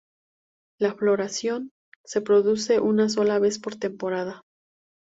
[0.79, 1.69] La floración
[2.03, 4.41] se produce una sola vez por temporada.